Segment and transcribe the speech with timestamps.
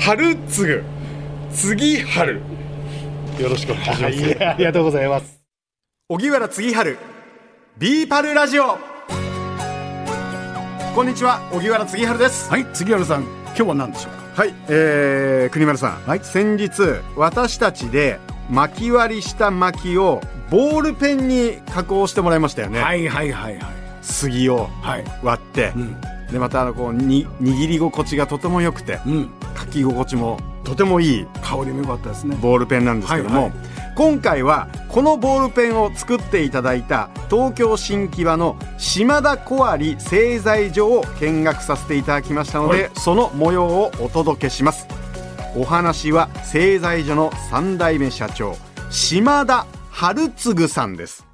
[0.00, 0.82] 春継ぐ。
[1.52, 2.40] 次春。
[3.38, 5.42] よろしくお願いします、はい、ありがとうございます。
[6.08, 6.96] 荻原次春。
[7.76, 8.78] ビーパルラジオ。
[10.94, 11.46] こんにちは。
[11.52, 12.48] 荻原次春です。
[12.50, 13.24] はい杉原さん。
[13.48, 14.42] 今日は何でしょうか？
[14.42, 16.20] はい、えー、国丸さん、はい。
[16.20, 16.70] 先日
[17.18, 18.18] 私たちで
[18.50, 23.64] 巻き割りした薪をボールペンに加工してもらいましたよね、はいはいはいはい。
[24.00, 25.04] 杉をはい。
[25.22, 25.96] 割って、うん
[26.32, 29.30] でまたあのこうに握り心地がとても良くてうん。
[29.58, 31.26] 書き心地もとてもいい。
[31.42, 32.36] 香りも良かったですね。
[32.40, 33.52] ボールペンなんですけども、はいは
[33.96, 42.90] 今回はこのボールペンを作っていただいた東京新木場の島田小有製材所を見学させていただきましたので、はい。
[42.94, 44.86] その模様をお届けします。
[45.56, 48.56] お話は製材所の3代目社長
[48.90, 51.29] 島田春次さんです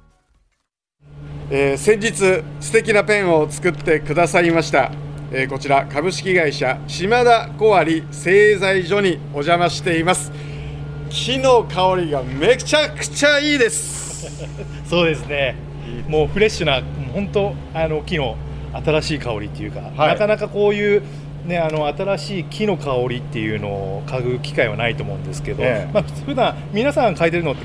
[1.49, 4.91] えー先日素敵なペンを作ってくださいました、
[5.31, 10.31] えーこちら株式会社島田小有製材所にお邪魔しています
[11.09, 14.07] 木の香りがめちゃくちゃいいです
[14.89, 15.55] そうですね。
[16.07, 16.81] もうフレッシュな、
[17.13, 18.35] 本当あの木の
[18.85, 21.03] 新しい香りっていうか、はいなかなかこういう。
[21.47, 25.91] ね、あの新しい木の香りっていうのを嗅ぐ機会はないと思うんですけど、ええ。
[25.93, 27.63] まあ普段皆さん嗅いでるのって、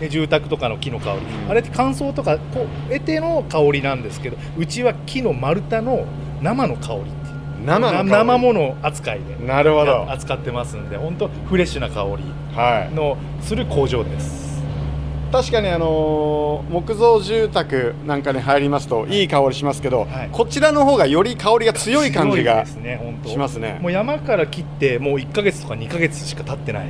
[0.00, 6.06] ね、住宅とかの木の香り、あれって乾燥とかこう得ての香りなんですけどうちは木の丸太の
[6.40, 7.66] 生の香りっていう。
[7.66, 10.10] 生の生もの扱いでなるほど。
[10.10, 12.24] 扱ってますんで本当フレッシュな香り
[12.56, 12.94] はい。
[12.94, 14.47] のする工場です。
[15.30, 19.24] 確かにあのー木造住宅なんかに入りますとい。
[19.24, 20.28] い香りしますけど、はい。
[20.32, 23.78] こちらの方がより香りが強い感じがしますね。
[23.80, 26.86] もう山から切ってもう1か月とか2か月しか経ってない。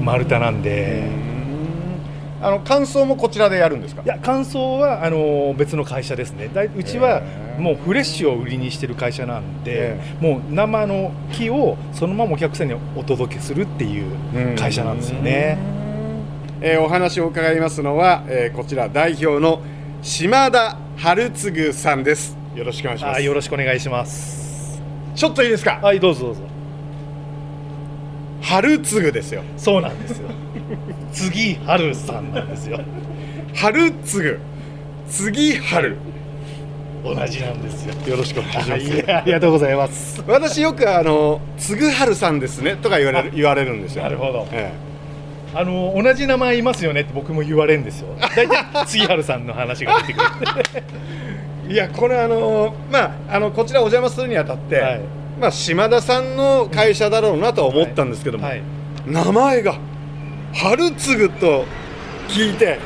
[0.00, 1.08] 丸太なんで、
[2.42, 4.02] あの乾燥もこちらでやるんですか？
[4.02, 6.48] いや乾燥はあの別の会社ですね。
[6.52, 7.22] だいうちは
[7.58, 15.58] もうフレッシュを売りにしてる会社なんで、えもう生の木をそのままお客さんにお届けするっていう会社なんですよね。
[16.60, 19.60] えーお話を伺いますのは、えーこちら代表の
[20.02, 22.36] 島田春次さんです。
[22.54, 23.16] よろしくお願いします。
[23.18, 24.80] あよろしくお願いします。
[25.14, 25.80] ちょっといいですか？
[25.82, 26.40] はいどうぞどうぞ。
[28.40, 29.42] 春次ですよ。
[29.56, 30.28] そうなんですよ。
[31.12, 32.80] 次春さんなんですよ。
[33.54, 34.36] 春次
[35.08, 35.96] 次春
[37.04, 37.94] 同じなんですよ。
[38.08, 40.22] よろしくお願いします、はいありがとうございます。
[40.26, 44.04] 私よくあの「つぐはるさんですね」とか言われる言われるんですよ。
[44.04, 44.46] なるほど。
[44.52, 44.72] え
[45.58, 48.08] あの同じ名前いますよねって僕も言われるんですよ。
[48.36, 50.26] 大体杉原さんの話が出てくる。
[51.66, 55.00] え いやこれあのまああのこちらお邪魔するにあたって、はい
[55.40, 58.62] まあ島田さんの会社だろうなとは思ったんですけども、はい。
[59.06, 59.76] 名前が
[60.52, 61.64] 春次ぐと
[62.28, 62.78] 聞いて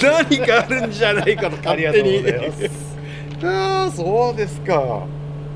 [0.00, 2.22] 何かあるんじゃないかと勝手に。
[3.42, 5.00] あ あそうですか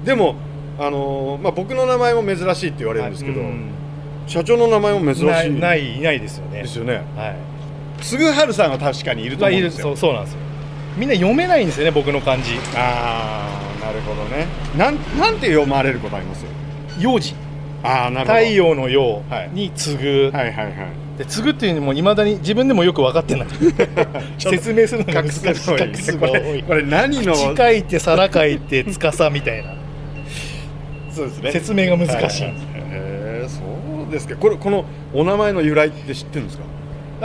[0.04, 0.34] でも
[0.80, 3.70] あのまあ僕の名前も珍しいって言われるんですけど、うん
[4.26, 6.62] 社長の名前も珍しいないないいないですよね。
[6.62, 7.36] ですよねはい。
[8.02, 10.38] つぐはるさんは確かにいると思うんですよ、そうそうなんですよ。
[10.96, 12.52] みんな読めないんですよね僕の漢字。
[12.76, 13.48] あ
[13.80, 14.46] あなるほどね
[14.76, 16.44] なんなんて読まれることあります？
[16.98, 17.34] 幼児
[17.82, 20.30] ああなるほど太陽の陽はいに継ぐ。
[20.36, 20.74] はいはいはい
[21.18, 23.48] で継ぐっていうのもいまだに自分でもよく分かってない。
[24.38, 26.18] 説明するのが難しい。
[26.18, 26.26] こ。
[26.26, 27.32] れ これ何の？
[27.34, 29.74] 口書いて皿書いて司みたいな
[31.14, 32.66] そうですね説明が難しいんです。
[34.14, 36.64] ですかこれこのお名前の由来って知ってるんですか？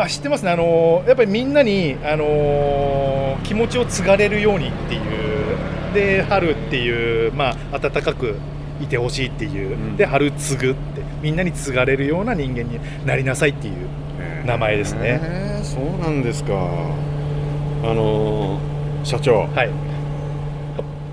[0.04, 8.36] あ知ってますね、あのーやっぱりみんなに、あのー気持ちを継がれるようにっていうで春っていう、まあ、温かく
[8.82, 9.98] いてほしいっていう、うん。
[9.98, 15.20] で春継ぐってみんなに継がれるような人間になりなさいっていう名前ですね。
[15.64, 16.54] そうなんですか。
[16.54, 19.48] あのー社長。
[19.56, 19.70] はい、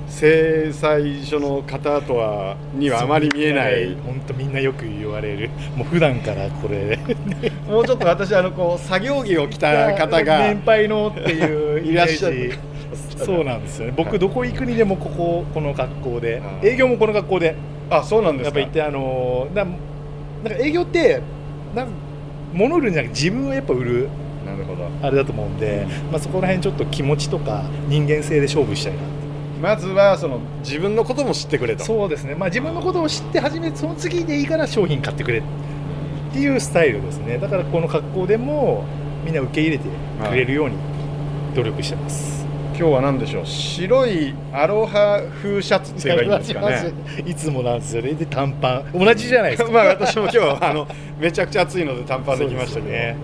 [0.09, 3.95] 制裁所の方とはにはあまり見えない。
[4.07, 5.51] 本当みんなよく言われる。
[5.77, 6.99] もう普段からこれ。
[7.69, 12.51] もうちょっと私あのこう作業着を着た方が 年配のっていうイメいらっしゃーる。
[12.51, 13.93] ジそうなんですよね。
[13.97, 16.41] はい僕どこ行くにでもこここの格好で。
[16.63, 17.55] 営業もこの格好で。
[17.91, 18.59] あそうなんですか。
[18.59, 19.65] やっぱ行ってあのーな
[20.45, 21.21] なんか営業って
[21.75, 21.89] なん
[22.53, 24.09] 物売るんじゃなくて自分をやっぱ売る。
[24.47, 24.89] なるほど。
[25.03, 29.16] あれだと思うんで、まあ、そこら辺ちょっと気持ちとか人間性で勝負したいな
[29.61, 31.85] まずはその自分のことも知ってくれと。
[31.85, 35.43] そうですね、まあ、自分のことを知って初めてその次でいいから商品買ってくれっ
[36.33, 37.39] ていうスタイルですね。
[37.39, 38.85] だからこの格好でも
[39.25, 39.85] みんな受け入れて
[40.29, 40.77] くれるように
[41.55, 42.45] 努力してます、
[42.79, 43.47] 今日は何でしょう？
[43.47, 46.93] 白いアロハ風シャツって言えばいいんですかね。
[47.27, 48.13] いつもなんですよね。
[48.13, 48.93] で短パン。
[48.93, 49.71] 同じじゃないですか。
[49.73, 50.87] まあ私も今日はあの
[51.19, 53.17] めちゃくちゃ暑いので短パンできましたけど、ね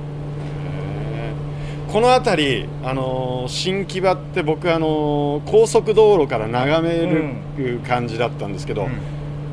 [1.93, 7.07] この辺り、あのー新木場って僕、あのー高速道路から眺め
[7.57, 8.89] る感じだったんですけど、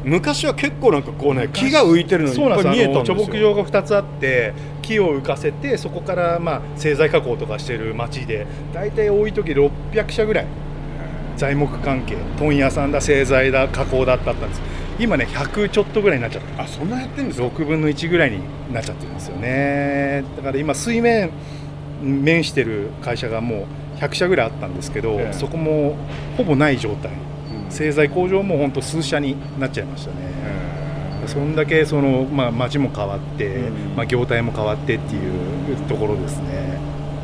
[0.06, 2.40] 昔は結構なんかこうね木が浮いてるのに
[2.70, 3.18] 見えたんですよ。
[3.18, 10.48] 貯木場が2つあって木を浮かせてそこからまあ製材加工とかしてる町で大体多い時600社ぐらい
[11.36, 14.62] 材木関係問屋さんだ製材だ加工だったったんです。
[14.98, 18.40] 今ね100ちょっとぐらいになっちゃってあそんなやってんですか？6分の1ぐらいに
[18.74, 20.24] なっちゃってるんですよね。
[20.38, 21.32] だから今水面
[22.02, 23.68] 面してる会社がも
[23.98, 25.34] う100社ぐらいあったんですけど、ええ。
[25.34, 25.96] そこも
[26.38, 27.12] ほぼない状態。
[27.12, 27.72] うん。
[27.72, 30.18] 製材工場も本当数社になっちゃいましたね、
[31.28, 33.96] そんだけその、まあ、街も変わって、うん。
[33.96, 36.80] まあ、業態も変わってっていうところですね。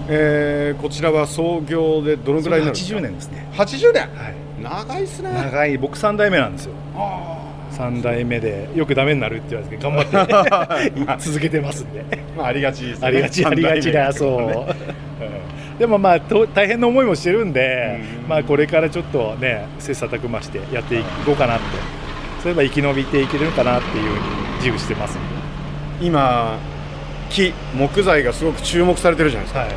[0.07, 4.01] えーこちらは創業でどのぐらいになるんですか？80年ですね、80年？
[4.01, 5.31] はい、長いっすね。
[5.31, 5.78] 長い。
[5.80, 6.74] 僕3代目なんですよ。
[6.95, 7.35] あ
[7.75, 12.00] 3代目でよくダメになるって言われて頑張って 続けてますんで。
[12.01, 13.07] ーまあありがちですね。
[13.07, 15.77] ありがちありがちだそう、うん。
[15.77, 18.30] でもまあと大変な思いもしてるんで、うん。
[18.30, 21.63] まあこれからちょっとね切磋琢磨してやっていこうかなって
[22.42, 24.19] そういえば生き延びていけるかなっていうふうに
[24.57, 25.36] 自負してますんで。
[26.01, 26.57] 今
[27.30, 29.60] 木木材がすごく注目されてるじゃないですか。
[29.62, 29.69] はい。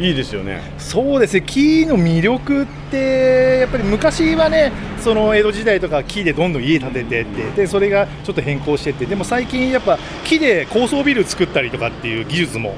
[0.00, 0.60] いいですよね。
[0.78, 1.42] そうですね。
[1.42, 4.72] 木の魅力ってやっぱり昔はね
[5.02, 12.74] その江戸時代とか木でどんどん家建ててってでそれがちょっと変更してってでも最近やっぱ木で高層ビル作ったりとかっていう技術も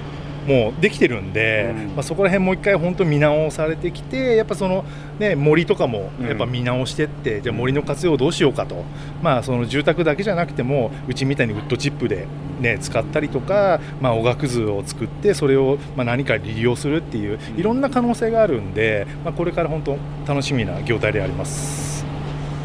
[0.46, 1.86] もうできてるんで、うん。
[1.88, 4.84] まあ、そこら辺もう一回本当見直されてきてやっぱその、
[5.18, 6.26] ね、森とかもうん。
[6.26, 8.84] やっぱ見直してって、じゃあ森の活用をどうしようかと、
[9.22, 12.26] まあ、その住宅だけじゃなくてもうちみたいにウッドチップで、
[12.60, 22.03] ね、使ったりとか、まあ、おがくずを作ってそれをまあ何か利用するっていういろんな可能性があるんで、まあ、これから本当楽しみな業態であります。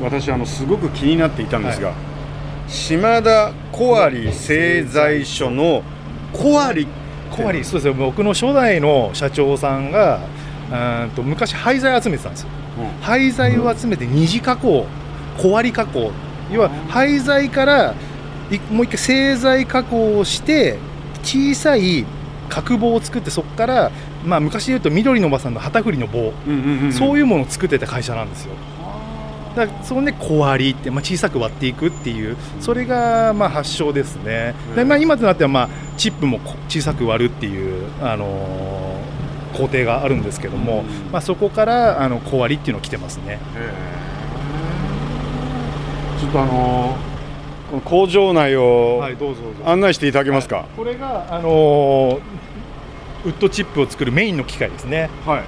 [0.01, 1.93] 私あのすごく気になっていたんですが、
[2.67, 5.83] 島田小有製材所の
[6.33, 6.87] 小有
[7.31, 7.93] 小割そうですよ。
[7.93, 10.19] 僕の初代の社長さんが
[10.69, 12.49] うーんと昔廃材集めてたんですよ。
[13.01, 14.85] 廃材を集めて二次加工
[15.37, 16.11] 小割り加工。
[16.51, 17.93] 要は廃材から
[18.49, 20.79] いもう一回製材加工をして
[21.23, 22.05] 小さい
[22.49, 23.91] 角棒を作ってそこから、
[24.25, 26.93] まあ、昔で言うと緑のおばさんの旗振りの棒、うんうんうん。
[26.93, 28.55] そういうものを作ってた会社なんですよ
[29.55, 34.53] だそれで小割りって、まあ、小さく割っていくっていうそれがまあ発祥ですね。
[34.75, 39.09] で、まあ、今となってはまあチップもこ小さく割るっていう、あのー
[39.57, 41.11] 工程があるんですけども、うん。
[41.11, 43.39] まあ、そこからあの小割りっていうのが来てますね。
[46.19, 49.03] ちょっとあのー工場内を
[49.65, 50.65] 案内していただけますか？
[50.77, 52.21] これが、あのー
[53.25, 55.43] ウッドチップを作るメインの機械ですね、はい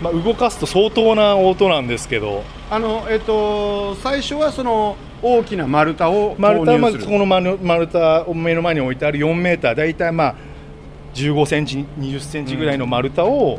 [0.00, 2.42] まあ、動かすと相当な音なんですけど。
[2.70, 9.74] あのえっと最初はその大きな丸太を丸太はまず購入するこの丸丸太を目の前に置いてある4メーター。
[9.74, 10.34] 大体まあ
[11.14, 13.58] 15センチ20センチぐらいの丸太を、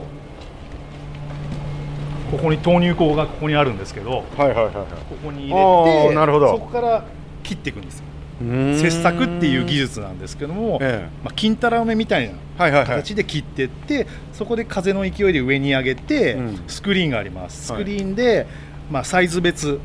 [2.31, 4.24] ここに投入口がここにあるんですけど。
[4.38, 4.74] はいはいはいはい。
[5.09, 6.47] ここに入あれてーなるほど。
[6.50, 7.03] そこから
[7.44, 8.06] 切っていくんですよ
[8.39, 12.88] 切削っていう技術なんですけども、えまあ、金太郎目みたいなえはいはいはい。
[12.88, 16.59] 形で切っていって、そこで風の勢いで上に上げて、うん。
[16.68, 17.68] スクリーンがあります。
[17.68, 17.83] スはい。
[17.83, 18.47] クリーンで、
[18.91, 19.80] まあ、サイズ別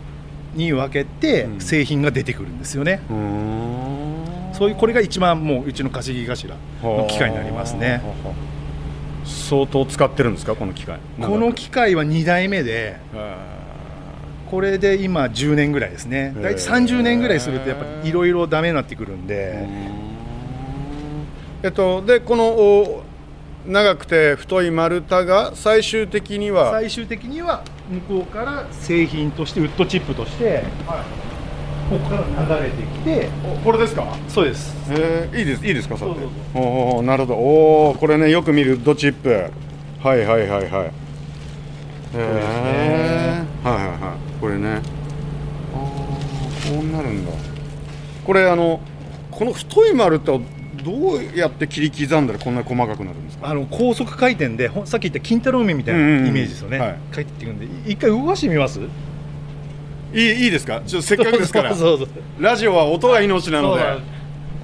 [0.54, 1.60] に分けてうん。
[1.60, 4.54] 製品が出てくるんですよね、うーん。
[4.54, 8.02] そういうこれが一番もううちの稼ぎ頭の機械になりますね。
[9.24, 10.98] 相当使ってるんですかこの機械。
[11.20, 12.96] この機械は2代目で
[14.54, 16.32] これで今10年ぐらいですね。
[16.36, 19.66] 大体30年ぐらいするとやっぱりいろいろダメになってくるんで、
[21.64, 23.02] えっとでこのお
[23.66, 30.62] 長くて太い丸太が最終的には最終的には向こうから製品としてウッドチップとして、
[31.90, 34.06] ここから流れてきておこれですか？
[34.28, 34.72] そうです。
[34.92, 35.38] えー。
[35.40, 35.96] いいですいいですか？
[35.98, 37.38] そうそうおおなるほど。
[37.40, 39.50] おおこれねよく見るドチップ。
[40.00, 40.92] はいはいはいはい。
[42.16, 44.80] へえはいはいはいこれね
[45.74, 45.80] あー
[46.76, 47.32] こうなるんだ
[48.24, 48.80] これあの
[49.30, 50.40] この太い丸太を
[50.82, 53.48] どうやって切り刻んだらこんなに細かくなるんですか？
[53.48, 56.26] あの高速回転でさっき言った金太郎麺みたいなうんうんうん。
[56.28, 56.98] イメージですよね、はい。
[57.12, 58.80] 帰っていくんで一回動かしてみます？
[58.80, 58.84] い
[60.14, 60.82] いいいですか？
[60.86, 61.74] ちょっとせっかくですから。
[61.74, 62.42] そうそうそう。
[62.42, 63.82] ラジオは音が命なので。
[63.82, 63.94] そうだ。
[63.96, 64.02] 一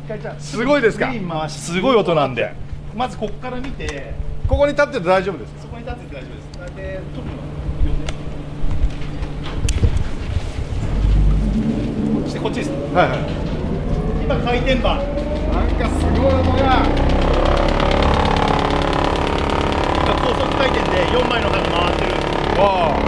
[0.09, 1.12] 回じゃあすごいですか？
[1.49, 2.52] すごい音なんで。
[2.95, 4.12] まずここから見て。
[4.47, 5.62] ここに立ってて大丈夫ですか？
[5.62, 6.31] そこに立ってて大丈夫
[6.76, 7.00] で
[12.29, 12.35] す。
[12.35, 12.71] でこっちです。
[12.71, 13.50] はいはい
[14.31, 16.87] 今回転板なんかすごい音が
[20.23, 22.13] 高速回転で4枚の刃が回ってる。
[22.63, 23.01] わあ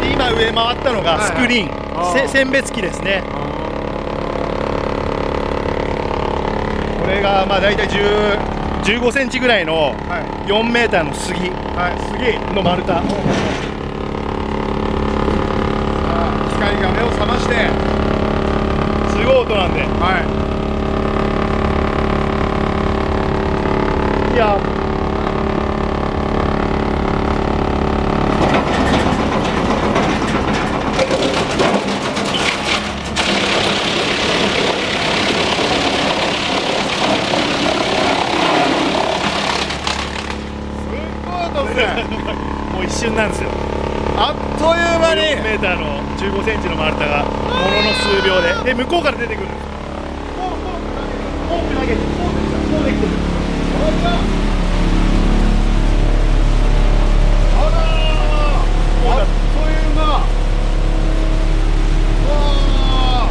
[0.00, 3.22] で今上回ったのがスクリーン、はい選別機ですね
[7.06, 8.38] れがまあ大体10
[8.82, 9.74] 15センチぐらいの
[10.08, 10.50] はい。
[10.50, 11.50] 4メーターの杉。
[11.50, 12.92] はい次の丸太。
[12.94, 13.02] さ
[16.08, 17.54] あ光が目を覚まして。
[19.10, 19.80] すごい音なんで。
[19.82, 20.20] は
[24.34, 24.58] いや
[39.62, 42.04] すごい音ですね
[42.72, 43.50] もう一瞬なんですよ
[44.16, 48.54] あっという間に4メーターの15センチの丸太がものの数秒で。
[48.72, 49.46] で向こうから出てくる。
[49.46, 49.60] んです
[50.36, 53.12] フォークフォーク投げてフォークフォークできてる
[57.58, 57.76] あら
[59.10, 60.02] あっという間。
[62.30, 63.26] わ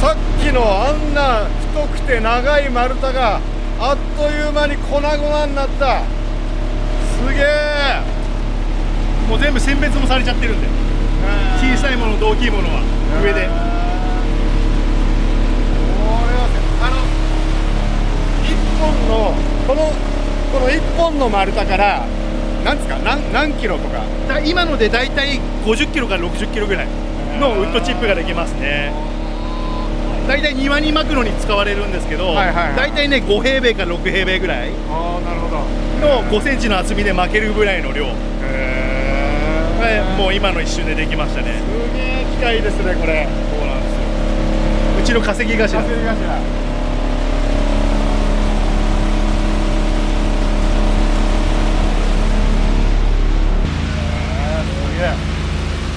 [0.00, 3.40] さっきのあんな太くて長い丸太が
[3.80, 6.02] あっという間に粉々になった。
[6.02, 8.02] すげえ。
[9.28, 10.81] もう全部選別もされちゃってるんで。
[11.60, 12.82] 小さいものと大きいものは
[13.22, 13.40] 上で。
[13.42, 13.48] こ
[16.26, 16.48] れは
[16.82, 16.96] あの
[18.44, 19.34] 一本の
[19.66, 19.92] この
[20.52, 22.04] この一本の丸太から
[22.64, 24.02] なんですか何何キロとか。
[24.28, 26.88] だ今ので大体50キロから60キロぐらい
[27.40, 28.92] のウッドチップができますね。
[30.28, 32.76] 大体庭に巻くのに使われるんですけど、はいはいはい。
[32.76, 38.06] 大体ね5平米から6平米ぐらいの5センチの厚みで巻けるぐらいの量、
[39.82, 41.58] はいもう今の一瞬でできましたね。
[41.58, 43.26] すげえ機械ですねこれ。
[43.26, 44.06] そうなんですよ。
[45.02, 45.82] うちの稼ぎ頭。
[45.82, 46.62] 稼ぎ頭。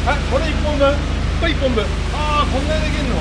[0.08, 0.94] あこれ一本分。
[1.40, 1.86] これ1本分。
[2.14, 3.18] ああこんなにできんの。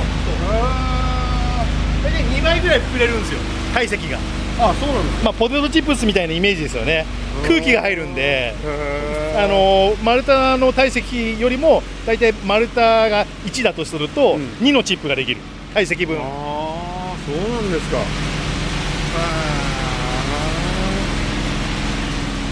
[0.48, 1.66] あ
[2.02, 3.40] 大体2倍ぐらい膨れるんですよ。
[3.74, 4.18] 体積が
[4.60, 7.06] あそうなんですまあポテトチップスみたいなイメージですよね。
[7.46, 8.54] 空気が入るんで。
[8.54, 14.42] へあの丸太の体積よりも大体丸太が1だとすると、うん。
[14.60, 15.40] 2のチップができる。
[15.74, 17.98] 体積分ああそうなんですか。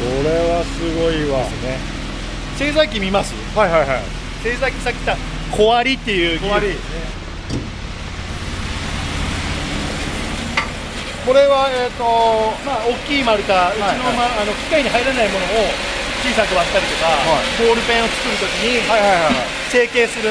[0.02, 1.38] これはすごいわ。
[1.38, 1.78] ね。
[2.56, 3.32] 製材機見ます？
[3.56, 4.02] はいはいはい。
[4.42, 5.56] 製材機さっき言った。
[5.56, 6.46] 小割りっていう技術。
[6.48, 6.74] 小割り
[11.26, 12.02] これはえっ、と
[12.66, 15.70] まあ大きい丸太、うちの,、はいまあ、あの機械に入らないものを
[16.18, 17.62] 小さく割ったりとか、はい。
[17.62, 19.46] ボールペンを作るときにはいはいはいはい。
[19.70, 20.30] 成形する、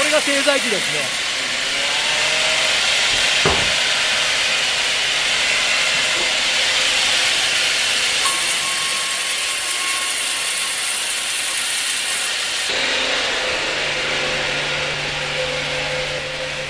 [0.00, 1.00] これが製材機ですね。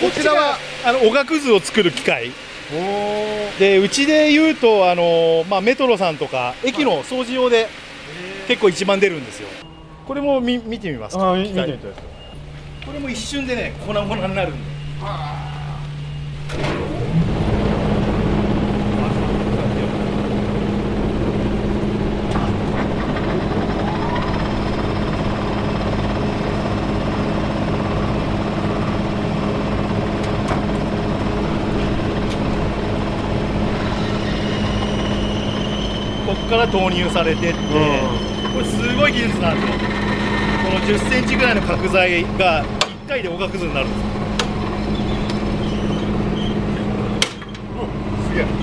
[0.01, 2.31] こちらはあのおがくずを作る機械。
[3.59, 7.69] でうちで言うとあの、まあ、メトロさんとか駅の掃除用で
[8.47, 9.49] 結構一番出るんですよ。
[10.07, 11.33] これも見見てみますか？
[11.33, 12.10] あ見てみたいです
[12.91, 14.71] これも一瞬でね粉々になるんで
[36.27, 37.61] ここから投入されてって、
[38.53, 39.79] これすごい技術なんですよ。
[40.65, 42.80] この1 0センチぐらいの角材が1
[43.11, 43.99] 回でおがくずになるんです。
[43.99, 44.07] よ
[48.23, 48.47] すげえ。
[48.47, 48.55] で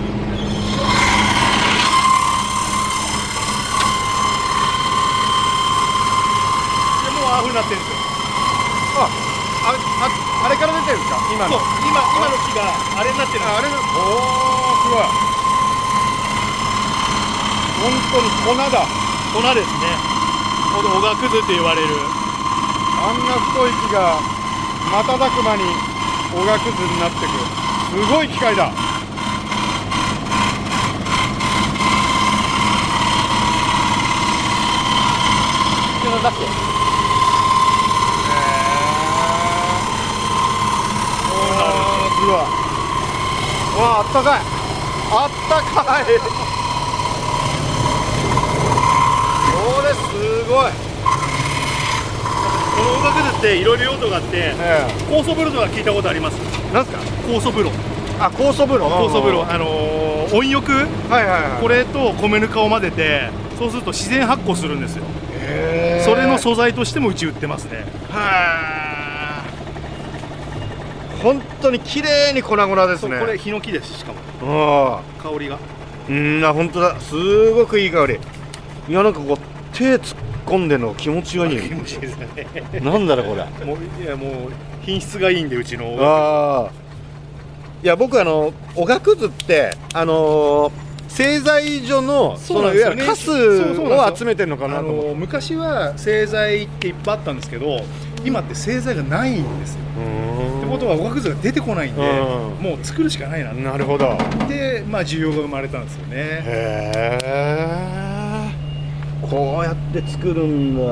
[7.12, 8.00] もうああふうになってるんですよ。
[8.96, 9.12] あ
[9.68, 11.20] あああれから出てるんですか？
[11.28, 11.60] 今の。
[11.84, 13.52] 今今の木があれになってるんです。
[13.52, 15.12] ああれのおおすごい。
[17.84, 18.88] 本当に粉だ。
[19.36, 19.92] 粉ですね。
[20.72, 21.92] このおがくずって言われる。
[22.96, 24.37] あんな太い木が
[24.90, 25.64] 瞬く間に
[26.34, 27.28] おがくずになってく。
[27.92, 28.72] すごい機械だ。
[36.02, 36.48] ちえっと出して。
[42.20, 42.36] うわ
[43.78, 44.40] わあったかい。
[45.12, 46.04] あったかい。
[46.04, 46.10] こ
[49.82, 50.87] れすごい。
[53.08, 56.38] この音楽っていろいろ用途があってえ酵素風呂とか聞いたことあります？
[56.70, 56.98] えなんすか？
[57.28, 57.72] 酵素風呂
[58.20, 60.72] あ酵素風呂酵素風呂あのー温浴？
[60.74, 61.62] はいはいはい。
[61.62, 65.04] これと米ぬかを混ぜてそうすると自然発酵するんですよ。
[66.04, 67.86] それの素材としてもうち売ってますね。
[68.10, 69.44] は
[71.24, 73.20] 本当に綺麗に粉々ですね。
[73.20, 74.20] これヒノキですしかも。
[74.44, 75.56] あ香りが。
[75.56, 75.60] あ
[76.10, 77.00] うんあ本当だ。
[77.00, 78.20] すごくいい香り。
[78.90, 79.38] いやなんかこう
[79.78, 81.60] 手突っ込んでんの気持ちがいい。
[81.62, 82.28] 気持ちいいですね。
[82.82, 83.66] なんだろうこれ。
[83.66, 84.32] もういやもう
[84.82, 85.96] 品質がいいんでうちの。
[86.00, 86.72] ああ。
[87.84, 97.80] いや僕あのおがくずってあのー製材所のそのいわゆるカスを集めてるのかあなと思昔は製材っていっぱいあったんですけど
[98.24, 99.82] 今って製材がないんですよ。
[100.60, 102.64] ってことはおがくずが出てこないんでうん。
[102.64, 104.18] もう作るしかないななるほど。
[104.48, 106.16] でまあ需要が生まれたんですよね。
[106.16, 108.17] へえ
[109.30, 110.84] こうやって作るんだ。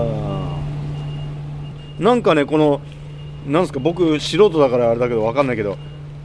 [1.99, 2.81] なんかねこの
[3.47, 5.77] なんですか僕素人だからあれだけど分かんないけど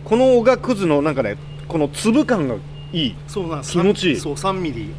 [0.04, 1.36] このおがくずのなんかね
[1.68, 2.56] この粒感が
[2.92, 3.14] いい。
[3.28, 4.16] そうなんです気持ちいい。
[4.16, 4.92] そう3ミリ。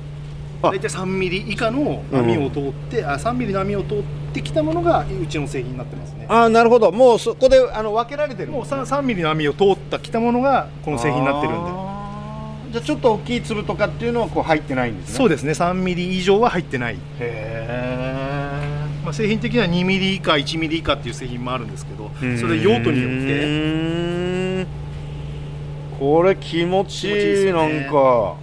[0.62, 0.70] あ。
[0.70, 4.04] 大体3ミリ以下の波を通って、あ3ミリの波を通っ
[4.34, 6.26] てきたものがうちの製品になってますね。
[6.30, 6.92] ああなるほど。
[6.92, 8.52] もうそこであの分けられてる。
[8.54, 11.91] もう 3, 3ミリの網を通ったきたものがこの製品になってるんでで
[12.72, 15.12] じゃあちょっと大きい粒とかっていうのはこう入ってないんですね。
[15.12, 15.52] でそうですね。
[15.52, 22.10] 3ミリ以上は入ってない、へえまあ、製品的には2ミリ以下1ミリ以下っていう製品もあるんですけど
[22.40, 23.12] それ用途によっ
[24.66, 24.68] て。
[26.00, 27.54] これ気持ちいいちいいね。
[27.54, 28.36] なんか。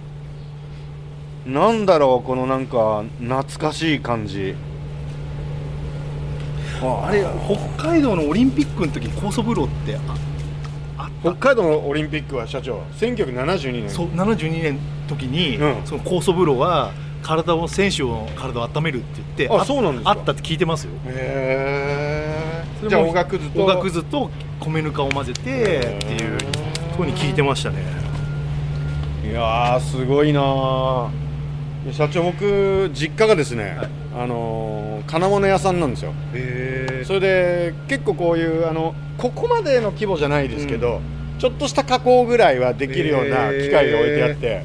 [1.45, 4.55] なんだろうこのなんか懐かしい感じ。
[6.81, 7.25] あれ
[7.75, 9.97] 北海道のオリンピックの時高速風呂って
[11.21, 13.89] 北海道のオリンピックは社長1972年。
[13.89, 15.85] そう72年の時に、うん。
[15.85, 20.11] その高速風呂は体を選手の体を温めるって言ってあそうなんですか。
[20.11, 20.91] あったって聞いてますよ。
[21.05, 23.63] へえじゃあおがくずと。
[23.63, 26.37] おがくずと米ぬかを混ぜてっていう
[26.95, 27.77] ふうに聞いてましたね。
[29.29, 31.11] いやーすごいな
[31.91, 36.13] 社長僕実家がですね、はいあのー金物屋さんなんですよ。
[36.33, 41.01] へそれで結構こういうあのここまでの規模じゃないですけど、
[41.39, 44.63] ちょっとした加工ぐらいはできるような機械が置いてあって、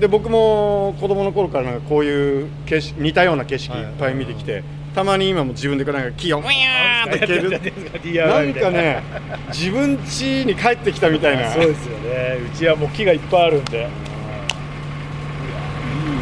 [0.00, 3.82] で僕も子供の頃からなんかこういう景色似たような景色い。
[3.82, 7.50] っぱい見てきて、たまに今も自分でなんか木をウィーンって蹴る。
[7.50, 9.02] なんかね
[9.48, 11.50] 自分家に帰ってきたみたいな。
[11.50, 12.38] そうですよね。
[12.50, 13.78] うちはもう木がいっぱいあるんで。
[13.78, 13.86] いい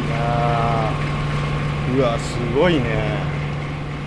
[0.09, 1.10] なあ
[1.95, 2.81] うわすごいね。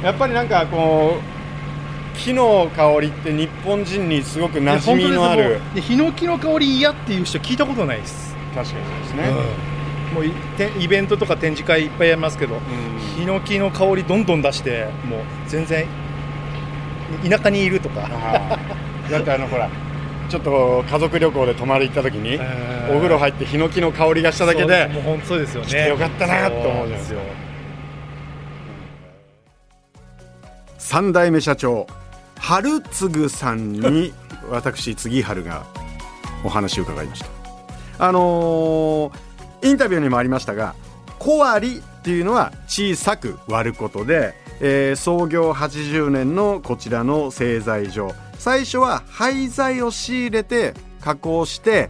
[0.02, 5.60] やっぱりなんかこう木の香りって日本人にすごく馴染みのある。
[5.74, 9.32] でヒノキの香り嫌っていう人聞いたことないです、確かにそうですね、
[10.14, 12.60] もういてイベントとか展示会いっぱいやりますけどうん。
[13.18, 15.86] ヒノキの香りどんどん出してもう全然
[17.28, 18.08] 田舎にいるとか。
[19.10, 19.68] だってあのほら
[20.30, 22.36] ちょっと家族旅行で泊まり行った時に
[22.88, 25.68] お風呂入ってヒノキの香りがしただけでそうもう本当そうですよね。
[25.68, 27.20] 来てよかったなって思うじゃないですか
[30.84, 31.86] 三代目社長
[32.38, 34.12] 春次さんに
[34.50, 35.64] 私杉春が
[36.44, 37.26] お話を伺いました。
[38.06, 39.12] あのー
[39.62, 40.74] インタビューにもありましたが
[41.18, 48.12] 小割っていうのは小さく割ることで、えー創業80年のこちらの製材所。
[48.38, 51.88] 最初は廃材を仕入れて加工して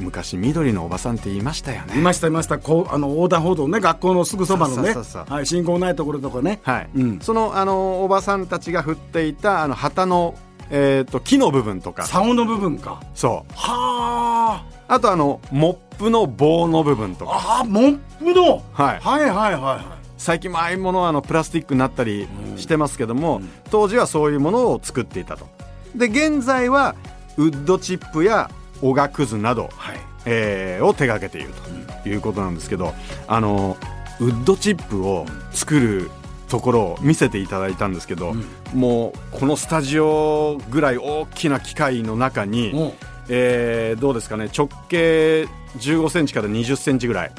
[0.00, 1.98] 昔緑のおばさんって言いましたよね。
[1.98, 2.58] いましたいました。
[2.58, 4.94] こうあの横断歩道ね学校のすぐそばのね。
[5.28, 6.60] はい信号ないところとかね。
[6.62, 7.20] はい、うん。
[7.20, 10.34] そのあのおばさんたちが振っていたあの旗の、
[10.70, 12.04] えー、と木の部分とか。
[12.06, 13.00] 竿の部分か。
[13.14, 13.52] そう。
[13.54, 15.00] はあ。
[15.00, 17.32] とあのモップの棒の部分とか。
[17.34, 18.62] ああモップの？
[18.72, 19.00] はい。
[19.00, 19.84] はいはいはいはい。
[20.16, 22.58] 最近もああいうものはあのプラスチックになったりうん。
[22.58, 23.50] してますけども、うん。
[23.70, 25.46] 当時はそういうものを作っていたと。
[25.94, 26.94] で現在は
[27.36, 28.50] ウッドチップや
[28.82, 30.00] おがくずなど、はい。
[30.26, 31.54] えーを手掛けている
[32.02, 32.92] ということなんですけど
[33.26, 33.78] あの
[34.20, 36.10] ウッドチップを作る
[36.48, 38.44] ところを見せていただいたんですけど、うん。
[38.78, 42.94] もうこのスタジオぐらい大きな機械の中に、も
[43.28, 45.46] えーどうですかね直径
[45.78, 47.32] 15センチから20センチぐらい、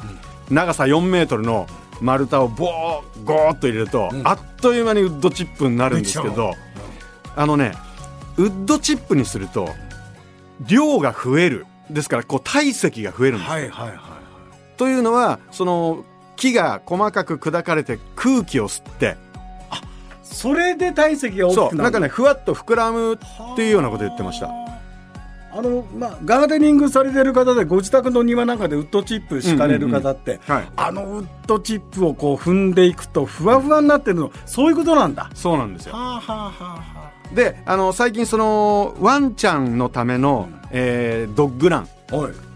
[0.50, 1.66] 長さ4メートルの
[2.00, 4.26] 丸太をボーゴーっと入れると、うん。
[4.26, 6.54] あっという間にウッドチップになるんですけど
[7.36, 7.74] あのね
[8.36, 9.68] ウッドチップにすると
[10.60, 11.66] 量が増える。
[11.90, 13.48] ですからこう体積が増えるんです。
[13.48, 13.98] よ、はいはいはい。
[14.76, 16.04] というのはその
[16.36, 19.16] 木が細かく砕かれて空気を吸って。
[20.22, 23.18] それで体積が大きくなるそうなんかねふわっと膨らむっ
[23.56, 24.48] ていうようなこと言ってました。
[25.54, 30.62] あのまあ、ガーデニングされてる方でご自宅の庭なんかでウッドチップ敷かれる方って、うんうんうん。
[30.62, 30.72] はい。
[30.76, 35.30] あのウッドチップをこう踏んでいくとふわふわになってるのそういうことなんだ。
[35.34, 35.92] そうなんですよ。
[35.92, 36.91] はあはあはあは
[37.34, 41.88] であの最近そのワンちゃんのための、えードッグラン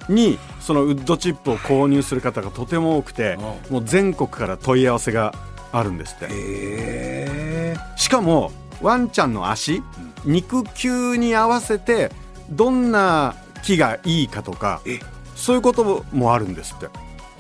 [0.09, 3.39] にそのウッドチップを購入する方がとても多くて
[3.71, 5.33] うもう全国から問い合わせが
[5.73, 6.29] あるんですって。
[6.31, 9.83] えしかもワンちゃんの足
[10.25, 12.11] 肉球に合わせて
[12.51, 15.01] どんな木がいいかとかえ。
[15.35, 16.89] そういうこともあるんですって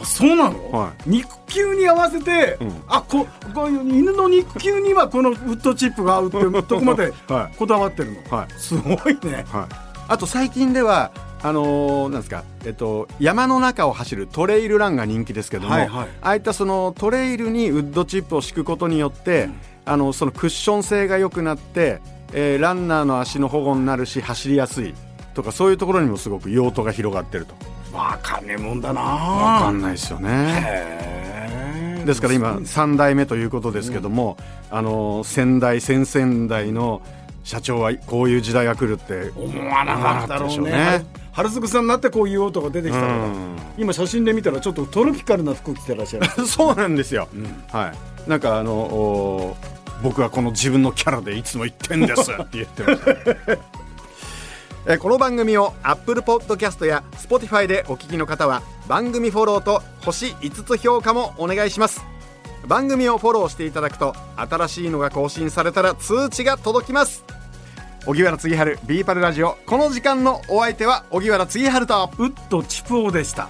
[0.00, 2.82] あそうなの、は肉球に合わせて、うん。
[2.88, 6.46] あここういう犬の肉球にはこのウッドチップが合うって い。
[6.46, 7.56] うとこまではい。
[7.56, 8.48] こだわってるの、はい。
[8.58, 9.44] すごいね。
[9.48, 9.74] はい、
[10.08, 11.10] あと最近では
[11.42, 16.08] あのーなんですか、えっと、山の中を走るトレイルランが人気ですけども、はいはい。
[16.22, 19.48] ああいったそのトレイルにウッドチップを敷くことによって、
[19.84, 22.00] あのそのクッション性が良くなって、
[22.32, 24.94] えーランナーの足の保護になるし走りやすい
[25.34, 27.54] とかそういうところにもすごく用途が広がってると
[27.96, 29.00] わかんねえもんだな。
[29.00, 32.04] わかんないですよね。
[32.04, 34.36] ですから今3代目ということですけども、
[34.70, 37.02] あの先代先々代の
[37.42, 41.04] 社長はこういう時代が来るって思わなかったでしょうね。
[41.32, 43.56] 春津さんになってこういう音が出てきたのが、うん。
[43.76, 47.44] 今写真で見たらちょっとトロピカルな服着てらっしゃる そうなんですよ、ん。
[47.70, 47.92] は
[48.26, 48.30] い。
[48.30, 49.56] なんかあのお
[50.02, 53.04] 僕はこの自分のキャラでいつも言ってんですって言ってまし
[53.46, 53.58] た
[54.88, 62.04] えこの番組を Apple Podcast や Spotify でお聞きの方は番組フォローと星5つ評価もお願いします。
[62.68, 67.24] 番組をフォローしていただくと新しいのが更新されたら通知が届きます。
[68.06, 72.08] 荻原次春ビーパルラジオこの時間のお相手は荻原次春と。
[72.18, 73.48] ウッドチプオでした。